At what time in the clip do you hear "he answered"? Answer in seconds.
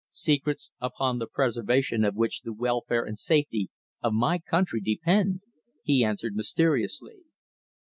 5.83-6.33